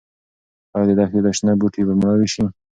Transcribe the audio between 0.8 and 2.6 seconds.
د دښتې شنه بوټي به مړاوي شي؟